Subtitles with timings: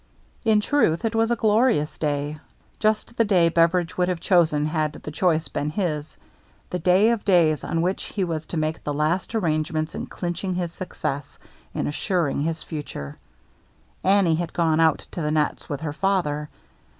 [0.43, 2.39] In truth, it was a glorious day—
[2.79, 6.17] just the day Beveridge would have chosen had the choice been his—
[6.71, 10.43] the day of days, on which he was to make the last arrangements in clinch
[10.43, 11.37] ing his success,
[11.75, 13.19] in assuring his future.
[14.03, 16.49] Annie had gone out to the nets with her father.